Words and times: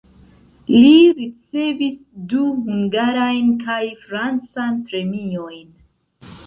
Li 0.75 0.93
ricevis 1.19 1.99
du 2.33 2.41
hungarajn 2.63 3.53
kaj 3.67 3.81
francan 4.09 4.83
premiojn. 4.91 5.67